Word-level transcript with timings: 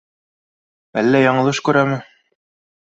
Әллә 1.03 1.23
яңылыш 1.27 1.61
күрәме? 1.71 2.03